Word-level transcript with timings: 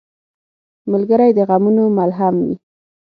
ملګری 0.91 1.29
د 1.37 1.39
غمونو 1.49 1.83
ملهم 1.97 2.35
وي. 2.45 2.55